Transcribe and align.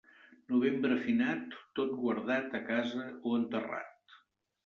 Novembre 0.51 0.95
finat, 1.01 1.51
tot 1.81 1.91
guardat 1.99 2.57
a 2.59 2.63
casa 2.71 3.05
o 3.33 3.37
enterrat. 3.43 4.17